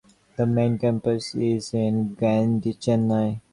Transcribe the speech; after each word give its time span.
The 0.35 0.47
main 0.47 0.79
campus 0.79 1.35
is 1.35 1.75
in 1.75 2.15
Guindy, 2.15 2.73
Chennai. 2.75 3.39